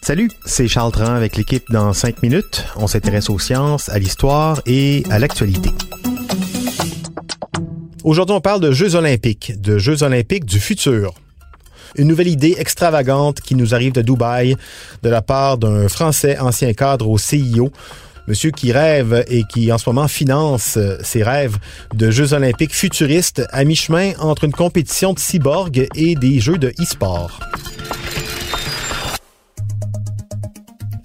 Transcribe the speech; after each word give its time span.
Salut, 0.00 0.30
c'est 0.46 0.68
Charles 0.68 0.92
Tran 0.92 1.12
avec 1.12 1.36
l'équipe 1.36 1.70
dans 1.70 1.92
5 1.92 2.22
minutes. 2.22 2.64
On 2.76 2.86
s'intéresse 2.86 3.28
aux 3.28 3.38
sciences, 3.38 3.90
à 3.90 3.98
l'histoire 3.98 4.62
et 4.64 5.02
à 5.10 5.18
l'actualité. 5.18 5.68
Aujourd'hui, 8.04 8.34
on 8.34 8.40
parle 8.40 8.62
de 8.62 8.72
Jeux 8.72 8.94
olympiques, 8.94 9.60
de 9.60 9.76
Jeux 9.76 10.02
olympiques 10.02 10.46
du 10.46 10.58
futur. 10.58 11.12
Une 11.96 12.08
nouvelle 12.08 12.28
idée 12.28 12.54
extravagante 12.56 13.42
qui 13.42 13.54
nous 13.54 13.74
arrive 13.74 13.92
de 13.92 14.00
Dubaï 14.00 14.56
de 15.02 15.08
la 15.10 15.20
part 15.20 15.58
d'un 15.58 15.88
Français 15.88 16.38
ancien 16.38 16.72
cadre 16.72 17.06
au 17.06 17.18
CIO 17.18 17.70
monsieur 18.28 18.50
qui 18.50 18.72
rêve 18.72 19.24
et 19.28 19.44
qui 19.44 19.72
en 19.72 19.78
ce 19.78 19.88
moment 19.88 20.08
finance 20.08 20.76
euh, 20.76 20.96
ses 21.02 21.22
rêves 21.22 21.58
de 21.94 22.10
Jeux 22.10 22.32
olympiques 22.32 22.74
futuristes 22.74 23.42
à 23.50 23.64
mi-chemin 23.64 24.12
entre 24.18 24.44
une 24.44 24.52
compétition 24.52 25.12
de 25.12 25.18
cyborg 25.18 25.88
et 25.94 26.14
des 26.14 26.40
jeux 26.40 26.58
de 26.58 26.72
e-sport. 26.80 27.40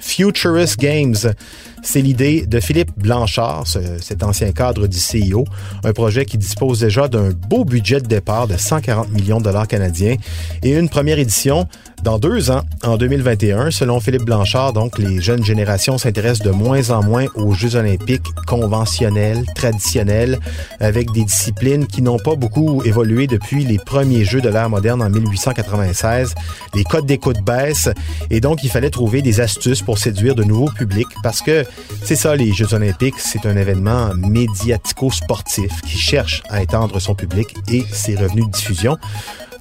Futurist 0.00 0.78
Games 0.78 1.16
c'est 1.84 2.00
l'idée 2.00 2.46
de 2.46 2.58
Philippe 2.60 2.90
Blanchard, 2.96 3.64
cet 3.66 4.22
ancien 4.22 4.50
cadre 4.52 4.86
du 4.86 4.98
CIO, 4.98 5.44
un 5.84 5.92
projet 5.92 6.24
qui 6.24 6.38
dispose 6.38 6.80
déjà 6.80 7.08
d'un 7.08 7.30
beau 7.30 7.64
budget 7.64 8.00
de 8.00 8.06
départ 8.06 8.48
de 8.48 8.56
140 8.56 9.10
millions 9.10 9.38
de 9.38 9.44
dollars 9.44 9.68
canadiens 9.68 10.16
et 10.62 10.72
une 10.72 10.88
première 10.88 11.18
édition 11.18 11.68
dans 12.04 12.18
deux 12.18 12.50
ans, 12.50 12.62
en 12.82 12.96
2021. 12.98 13.70
Selon 13.70 13.98
Philippe 13.98 14.24
Blanchard, 14.24 14.74
donc, 14.74 14.98
les 14.98 15.22
jeunes 15.22 15.42
générations 15.42 15.96
s'intéressent 15.96 16.46
de 16.46 16.52
moins 16.52 16.90
en 16.90 17.02
moins 17.02 17.26
aux 17.34 17.54
Jeux 17.54 17.76
olympiques 17.76 18.26
conventionnels, 18.46 19.44
traditionnels, 19.54 20.38
avec 20.80 21.10
des 21.12 21.24
disciplines 21.24 21.86
qui 21.86 22.02
n'ont 22.02 22.18
pas 22.18 22.36
beaucoup 22.36 22.82
évolué 22.84 23.26
depuis 23.26 23.64
les 23.64 23.78
premiers 23.78 24.24
Jeux 24.24 24.42
de 24.42 24.50
l'ère 24.50 24.68
moderne 24.68 25.02
en 25.02 25.08
1896. 25.08 26.34
Les 26.74 26.84
codes 26.84 27.06
d'écoute 27.06 27.40
baissent 27.44 27.88
et 28.30 28.40
donc 28.40 28.62
il 28.64 28.70
fallait 28.70 28.90
trouver 28.90 29.22
des 29.22 29.40
astuces 29.40 29.80
pour 29.80 29.98
séduire 29.98 30.34
de 30.34 30.44
nouveaux 30.44 30.70
publics 30.70 31.08
parce 31.22 31.40
que 31.40 31.64
c'est 32.04 32.16
ça, 32.16 32.36
les 32.36 32.52
Jeux 32.52 32.74
olympiques, 32.74 33.18
c'est 33.18 33.46
un 33.46 33.56
événement 33.56 34.14
médiatico-sportif 34.14 35.80
qui 35.82 35.96
cherche 35.98 36.42
à 36.50 36.62
étendre 36.62 37.00
son 37.00 37.14
public 37.14 37.54
et 37.68 37.82
ses 37.90 38.14
revenus 38.16 38.46
de 38.46 38.50
diffusion. 38.50 38.98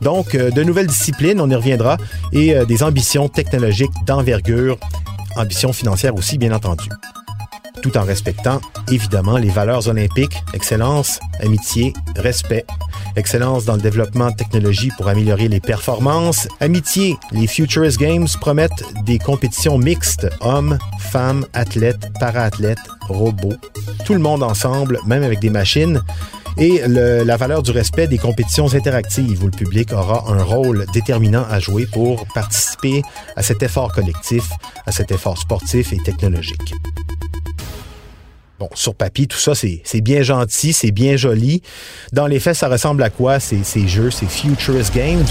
Donc, 0.00 0.34
euh, 0.34 0.50
de 0.50 0.64
nouvelles 0.64 0.88
disciplines, 0.88 1.40
on 1.40 1.48
y 1.48 1.54
reviendra, 1.54 1.96
et 2.32 2.54
euh, 2.54 2.64
des 2.64 2.82
ambitions 2.82 3.28
technologiques 3.28 3.92
d'envergure, 4.04 4.76
ambitions 5.36 5.72
financières 5.72 6.16
aussi, 6.16 6.38
bien 6.38 6.52
entendu. 6.52 6.88
Tout 7.82 7.96
en 7.96 8.02
respectant, 8.02 8.60
évidemment, 8.90 9.38
les 9.38 9.48
valeurs 9.48 9.88
olympiques, 9.88 10.42
excellence, 10.54 11.20
amitié, 11.40 11.92
respect, 12.16 12.66
Excellence 13.16 13.64
dans 13.64 13.74
le 13.74 13.80
développement 13.80 14.30
de 14.30 14.36
technologies 14.36 14.90
pour 14.96 15.08
améliorer 15.08 15.48
les 15.48 15.60
performances. 15.60 16.48
Amitié, 16.60 17.16
les 17.30 17.46
Futurist 17.46 17.98
Games 17.98 18.26
promettent 18.40 18.84
des 19.04 19.18
compétitions 19.18 19.78
mixtes, 19.78 20.28
hommes, 20.40 20.78
femmes, 20.98 21.46
athlètes, 21.52 22.08
para-athlètes, 22.18 22.78
robots, 23.08 23.56
tout 24.04 24.14
le 24.14 24.20
monde 24.20 24.42
ensemble, 24.42 24.98
même 25.06 25.22
avec 25.22 25.40
des 25.40 25.50
machines. 25.50 26.02
Et 26.58 26.82
la 26.86 27.36
valeur 27.36 27.62
du 27.62 27.70
respect 27.70 28.06
des 28.06 28.18
compétitions 28.18 28.74
interactives 28.74 29.42
où 29.42 29.46
le 29.46 29.52
public 29.56 29.92
aura 29.92 30.24
un 30.30 30.42
rôle 30.42 30.84
déterminant 30.92 31.44
à 31.50 31.58
jouer 31.60 31.86
pour 31.86 32.26
participer 32.34 33.02
à 33.36 33.42
cet 33.42 33.62
effort 33.62 33.92
collectif, 33.92 34.48
à 34.86 34.92
cet 34.92 35.12
effort 35.12 35.38
sportif 35.38 35.92
et 35.92 35.98
technologique. 35.98 36.74
Bon, 38.62 38.68
sur 38.74 38.94
papier, 38.94 39.26
tout 39.26 39.40
ça, 39.40 39.54
c'est 39.56 40.00
bien 40.02 40.22
gentil, 40.22 40.72
c'est 40.72 40.92
bien 40.92 41.16
joli. 41.16 41.62
Dans 42.12 42.28
les 42.28 42.38
faits, 42.38 42.54
ça 42.54 42.68
ressemble 42.68 43.02
à 43.02 43.10
quoi 43.10 43.40
ces, 43.40 43.64
ces 43.64 43.88
jeux, 43.88 44.12
ces 44.12 44.26
Futurist 44.26 44.94
Games? 44.94 45.24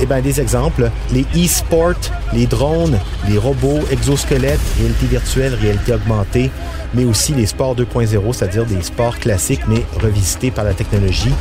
Eh 0.00 0.06
bien, 0.06 0.20
des 0.20 0.40
exemples. 0.40 0.90
Les 1.12 1.24
e-sports, 1.36 2.10
les 2.32 2.46
drones, 2.46 2.98
les 3.28 3.38
robots, 3.38 3.78
exosquelettes, 3.92 4.58
réalité 4.80 5.06
virtuelle, 5.06 5.54
réalité 5.54 5.92
augmentée, 5.92 6.50
mais 6.94 7.04
aussi 7.04 7.32
les 7.32 7.46
sports 7.46 7.76
2.0, 7.76 8.32
c'est-à-dire 8.32 8.66
des 8.66 8.82
sports 8.82 9.18
classiques, 9.18 9.62
mais 9.68 9.84
revisités 10.00 10.50
par 10.50 10.64
la 10.64 10.74
technologie. 10.74 11.32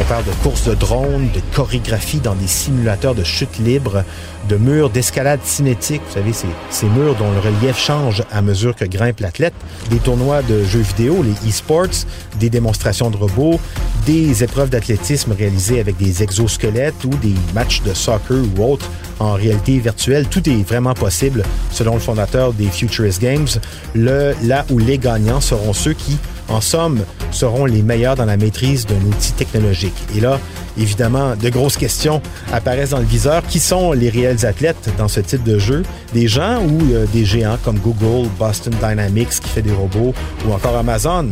On 0.00 0.04
parle 0.04 0.24
de 0.24 0.32
courses 0.42 0.68
de 0.68 0.74
drones, 0.74 1.28
de 1.34 1.40
chorégraphie 1.54 2.20
dans 2.20 2.34
des 2.34 2.46
simulateurs 2.46 3.14
de 3.14 3.24
chute 3.24 3.58
libre, 3.58 4.04
de 4.48 4.56
murs 4.56 4.90
d'escalade 4.90 5.40
cinétique, 5.44 6.02
vous 6.06 6.14
savez, 6.14 6.32
ces, 6.32 6.48
ces 6.70 6.86
murs 6.86 7.14
dont 7.16 7.30
le 7.30 7.40
relief 7.40 7.78
change 7.78 8.22
à 8.30 8.42
mesure 8.42 8.74
que 8.74 8.84
grimpe 8.84 9.20
l'athlète, 9.20 9.54
des 9.90 9.98
tournois 9.98 10.42
de 10.42 10.64
jeux 10.64 10.80
vidéo, 10.80 11.22
les 11.22 11.48
e-sports, 11.48 12.06
des 12.38 12.50
démonstrations 12.50 13.10
de 13.10 13.16
robots, 13.16 13.60
des 14.06 14.42
épreuves 14.42 14.70
d'athlétisme 14.70 15.32
réalisées 15.32 15.80
avec 15.80 15.96
des 15.96 16.22
exosquelettes 16.22 17.04
ou 17.04 17.10
des 17.10 17.34
matchs 17.54 17.82
de 17.82 17.92
soccer 17.92 18.38
ou 18.56 18.62
autres 18.64 18.88
en 19.20 19.34
réalité 19.34 19.78
virtuelle. 19.78 20.26
Tout 20.28 20.48
est 20.48 20.62
vraiment 20.62 20.94
possible 20.94 21.42
selon 21.70 21.94
le 21.94 22.00
fondateur 22.00 22.52
des 22.52 22.66
Futurist 22.66 23.20
Games. 23.20 23.48
Le, 23.94 24.34
là 24.44 24.64
où 24.70 24.78
les 24.78 24.98
gagnants 24.98 25.40
seront 25.40 25.72
ceux 25.72 25.92
qui, 25.92 26.18
en 26.48 26.60
somme, 26.60 27.00
seront 27.30 27.64
les 27.64 27.82
meilleurs 27.82 28.16
dans 28.16 28.24
la 28.24 28.36
maîtrise 28.36 28.86
d'un 28.86 29.00
outil 29.06 29.32
technologique. 29.32 29.94
Et 30.16 30.20
là, 30.20 30.40
évidemment, 30.78 31.36
de 31.36 31.48
grosses 31.50 31.76
questions 31.76 32.22
apparaissent 32.52 32.90
dans 32.90 33.00
le 33.00 33.04
viseur. 33.04 33.42
Qui 33.46 33.60
sont 33.60 33.92
les 33.92 34.08
réels 34.08 34.46
athlètes 34.46 34.90
dans 34.96 35.08
ce 35.08 35.20
type 35.20 35.42
de 35.44 35.58
jeu? 35.58 35.82
Des 36.14 36.28
gens 36.28 36.62
ou 36.62 36.92
euh, 36.92 37.06
des 37.12 37.24
géants 37.24 37.58
comme 37.64 37.78
Google, 37.78 38.28
Boston 38.38 38.74
Dynamics 38.80 39.40
qui 39.40 39.48
fait 39.48 39.62
des 39.62 39.72
robots 39.72 40.14
ou 40.46 40.52
encore 40.52 40.76
Amazon? 40.76 41.30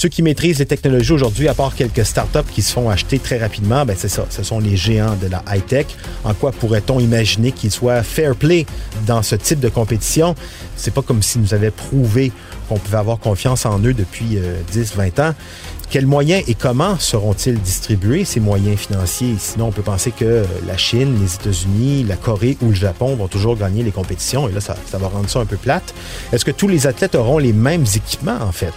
Ceux 0.00 0.08
qui 0.08 0.22
maîtrisent 0.22 0.60
les 0.60 0.64
technologies 0.64 1.12
aujourd'hui, 1.12 1.46
à 1.46 1.52
part 1.52 1.74
quelques 1.74 2.06
startups 2.06 2.50
qui 2.50 2.62
se 2.62 2.72
font 2.72 2.88
acheter 2.88 3.18
très 3.18 3.36
rapidement, 3.36 3.84
ben 3.84 3.94
c'est 3.98 4.08
ça, 4.08 4.24
ce 4.30 4.42
sont 4.42 4.58
les 4.58 4.74
géants 4.74 5.14
de 5.20 5.26
la 5.26 5.44
high-tech. 5.46 5.88
En 6.24 6.32
quoi 6.32 6.52
pourrait-on 6.52 7.00
imaginer 7.00 7.52
qu'ils 7.52 7.70
soient 7.70 8.02
fair 8.02 8.34
play 8.34 8.64
dans 9.06 9.22
ce 9.22 9.34
type 9.34 9.60
de 9.60 9.68
compétition? 9.68 10.34
C'est 10.74 10.94
pas 10.94 11.02
comme 11.02 11.22
s'ils 11.22 11.42
nous 11.42 11.52
avaient 11.52 11.70
prouvé 11.70 12.32
qu'on 12.70 12.78
pouvait 12.78 12.96
avoir 12.96 13.18
confiance 13.18 13.66
en 13.66 13.78
eux 13.80 13.92
depuis 13.92 14.38
10-20 14.72 15.10
euh, 15.18 15.28
ans. 15.28 15.34
Quels 15.90 16.06
moyens 16.06 16.44
et 16.46 16.54
comment 16.54 16.98
seront-ils 16.98 17.60
distribués, 17.60 18.24
ces 18.24 18.40
moyens 18.40 18.78
financiers? 18.78 19.34
Sinon, 19.38 19.66
on 19.66 19.72
peut 19.72 19.82
penser 19.82 20.12
que 20.12 20.44
la 20.66 20.78
Chine, 20.78 21.18
les 21.20 21.34
États-Unis, 21.34 22.04
la 22.04 22.16
Corée 22.16 22.56
ou 22.62 22.68
le 22.68 22.74
Japon 22.74 23.16
vont 23.16 23.28
toujours 23.28 23.56
gagner 23.56 23.82
les 23.82 23.90
compétitions, 23.90 24.48
et 24.48 24.52
là, 24.52 24.60
ça, 24.60 24.76
ça 24.90 24.96
va 24.96 25.08
rendre 25.08 25.28
ça 25.28 25.40
un 25.40 25.46
peu 25.46 25.56
plate. 25.56 25.92
Est-ce 26.32 26.46
que 26.46 26.52
tous 26.52 26.68
les 26.68 26.86
athlètes 26.86 27.16
auront 27.16 27.38
les 27.38 27.52
mêmes 27.52 27.84
équipements, 27.94 28.38
en 28.40 28.52
fait? 28.52 28.72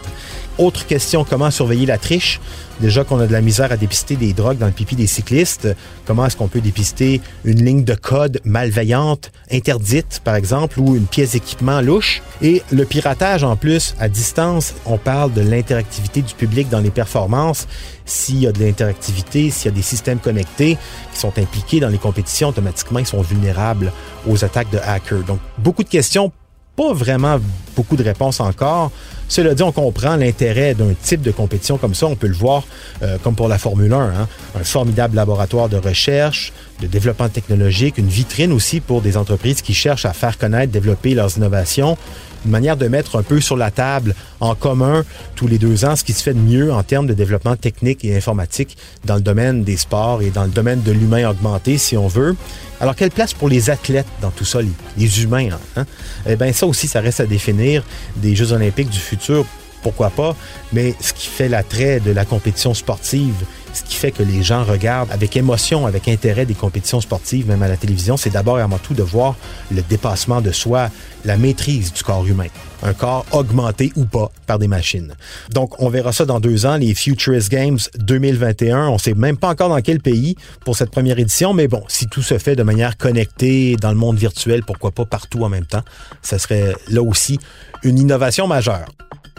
Autre 0.60 0.86
question, 0.86 1.26
comment 1.28 1.50
surveiller 1.50 1.88
la 1.88 1.98
triche? 1.98 2.40
Déjà 2.80 3.04
qu'on 3.04 3.20
a 3.20 3.26
de 3.26 3.32
la 3.32 3.42
misère 3.42 3.72
à 3.72 3.78
dépister 3.78 4.16
des 4.16 4.34
drogues 4.34 4.60
dans 4.60 4.68
le 4.68 4.72
pipi 4.72 4.96
des 4.96 5.08
cyclistes, 5.08 5.68
comment 6.06 6.28
est-ce 6.28 6.38
qu'on 6.38 6.48
peut 6.48 6.62
dépister 6.62 7.22
une 7.44 7.64
ligne 7.66 7.84
de 7.84 7.96
code 7.96 8.40
malveillante, 8.46 9.32
interdite 9.52 10.22
par 10.24 10.36
exemple, 10.36 10.80
ou 10.80 10.96
une 10.96 11.08
pièce 11.08 11.32
d'équipement 11.32 11.82
louche? 11.82 12.22
Et 12.44 12.62
le 12.72 12.86
piratage 12.86 13.44
en 13.44 13.56
plus, 13.56 13.96
à 14.00 14.10
distance, 14.10 14.76
on 14.86 15.00
parle 15.00 15.34
de 15.34 15.42
l'interactivité 15.42 16.22
du 16.22 16.36
public 16.36 16.70
dans 16.70 16.82
les 16.82 16.92
performances. 16.92 17.68
S'il 18.06 18.40
y 18.40 18.48
a 18.48 18.52
de 18.52 18.64
l'interactivité, 18.64 19.50
s'il 19.50 19.72
y 19.72 19.74
a 19.74 19.76
des 19.76 19.82
systèmes 19.82 20.20
connectés 20.20 20.78
qui 21.14 21.20
sont 21.20 21.34
impliqués 21.40 21.80
dans 21.80 21.90
les 21.90 21.98
compétitions, 21.98 22.50
automatiquement, 22.50 23.00
ils 23.00 23.08
sont 23.08 23.22
vulnérables 23.22 23.92
aux 24.28 24.46
attaques 24.46 24.70
de 24.70 24.78
hackers. 24.78 25.24
Donc, 25.24 25.40
beaucoup 25.58 25.84
de 25.84 25.90
questions 25.90 26.32
pas 26.76 26.94
vraiment 26.94 27.40
beaucoup 27.76 27.96
de 27.96 28.04
réponses 28.04 28.40
encore. 28.40 28.92
Cela 29.28 29.56
dit, 29.56 29.64
on 29.64 29.72
comprend 29.72 30.16
l'intérêt 30.16 30.74
d'un 30.74 30.94
type 31.02 31.22
de 31.22 31.32
compétition 31.32 31.78
comme 31.78 31.96
ça. 31.96 32.08
On 32.08 32.16
peut 32.16 32.28
le 32.28 32.36
voir 32.36 32.64
euh, 33.02 33.18
comme 33.24 33.36
pour 33.36 33.48
la 33.48 33.58
Formule 33.58 33.94
1, 33.94 34.00
hein. 34.00 34.28
un 34.60 34.64
formidable 34.64 35.16
laboratoire 35.16 35.70
de 35.70 35.78
recherche, 35.78 36.52
de 36.82 36.88
développement 36.88 37.30
technologique, 37.30 37.98
une 37.98 38.10
vitrine 38.10 38.52
aussi 38.52 38.80
pour 38.80 39.02
des 39.02 39.18
entreprises 39.18 39.62
qui 39.62 39.74
cherchent 39.74 40.06
à 40.06 40.14
faire 40.14 40.38
connaître, 40.38 40.72
développer 40.72 41.14
leurs 41.14 41.38
innovations, 41.38 41.98
une 42.46 42.52
manière 42.52 42.78
de 42.78 42.88
mettre 42.88 43.18
un 43.18 43.24
peu 43.24 43.42
sur 43.42 43.58
la 43.58 43.72
table 43.72 44.16
en 44.40 44.56
commun 44.56 45.04
tous 45.36 45.48
les 45.48 45.58
deux 45.58 45.86
ans 45.86 45.96
ce 45.96 46.04
qui 46.04 46.14
se 46.14 46.24
fait 46.24 46.34
de 46.34 46.40
mieux 46.40 46.72
en 46.72 46.84
termes 46.84 47.08
de 47.08 47.14
développement 47.14 47.56
technique 47.56 48.04
et 48.06 48.16
informatique 48.16 48.78
dans 49.06 49.16
le 49.16 49.22
domaine 49.22 49.64
des 49.64 49.78
sports 49.78 50.22
et 50.22 50.30
dans 50.30 50.44
le 50.44 50.50
domaine 50.50 50.82
de 50.82 50.92
l'humain 50.92 51.30
augmenté, 51.30 51.78
si 51.78 51.98
on 51.98 52.08
veut. 52.08 52.36
Alors, 52.80 52.96
quelle 52.96 53.12
place 53.12 53.34
pour 53.34 53.50
les 53.50 53.70
athlètes 53.70 54.08
dans 54.22 54.32
tout 54.32 54.46
ça, 54.46 54.60
les, 54.98 55.24
humains? 55.24 55.50
Hein? 55.76 55.86
Eh 56.28 56.36
bien, 56.36 56.52
ça 56.52 56.66
aussi, 56.66 56.88
ça 56.88 57.02
reste 57.02 57.20
à 57.20 57.26
définir 57.26 57.84
des 58.18 58.36
Jeux 58.36 58.52
olympiques 58.52 58.90
du 58.90 59.00
futur 59.00 59.46
pourquoi 59.82 60.10
pas, 60.10 60.36
mais 60.72 60.96
ce 61.02 61.14
qui 61.14 61.28
fait 61.28 61.50
l'attrait 61.50 62.00
de 62.00 62.12
la 62.12 62.24
compétition 62.24 62.74
sportive, 62.74 63.36
ce 63.74 63.84
qui 63.84 63.96
fait 63.96 64.12
que 64.12 64.24
les 64.24 64.44
gens 64.44 64.64
regardent 64.64 65.12
avec 65.12 65.36
émotion, 65.36 65.86
avec 65.86 66.08
intérêt 66.08 66.46
des 66.46 66.54
compétitions 66.54 67.02
sportives, 67.02 67.48
même 67.48 67.64
à 67.64 67.68
la 67.68 67.78
télévision, 67.78 68.18
c'est 68.18 68.30
d'abord 68.30 68.60
et 68.60 68.62
avant 68.62 68.78
tout 68.78 68.94
de 68.94 69.04
voir 69.04 69.36
le 69.72 69.82
dépassement 69.82 70.42
de 70.42 70.52
soi, 70.52 70.90
la 71.26 71.38
maîtrise 71.38 71.92
du 71.92 72.04
corps 72.04 72.26
humain. 72.26 72.48
Un 72.84 72.94
corps 72.94 73.26
augmenté 73.32 73.92
ou 73.96 74.06
pas 74.06 74.30
par 74.46 74.60
des 74.60 74.68
machines. 74.68 75.16
Donc, 75.52 75.82
on 75.82 75.90
verra 75.90 76.12
ça 76.12 76.26
dans 76.26 76.40
deux 76.40 76.66
ans, 76.66 76.76
les 76.76 76.94
Futurist 76.94 77.50
Games 77.50 77.80
2021. 77.98 78.90
On 78.90 78.98
sait 78.98 79.14
même 79.14 79.38
pas 79.38 79.50
encore 79.50 79.70
dans 79.70 79.82
quel 79.82 80.02
pays 80.02 80.36
pour 80.66 80.76
cette 80.76 80.92
première 80.92 81.18
édition, 81.18 81.54
mais 81.54 81.68
bon, 81.68 81.84
si 81.88 82.08
tout 82.08 82.22
se 82.22 82.38
fait 82.38 82.56
de 82.56 82.64
manière 82.64 82.98
connectée 82.98 83.78
dans 83.78 83.90
le 83.90 83.98
monde 83.98 84.18
virtuel, 84.18 84.64
pourquoi 84.64 84.92
pas 84.92 85.06
partout 85.06 85.44
en 85.44 85.50
même 85.50 85.66
temps, 85.66 85.84
ça 86.22 86.38
serait 86.38 86.76
là 86.90 87.02
aussi 87.02 87.40
une 87.84 87.98
innovation 87.98 88.48
majeure. 88.48 88.86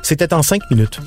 C'était 0.03 0.35
en 0.35 0.43
cinq 0.43 0.63
minutes. 0.71 1.01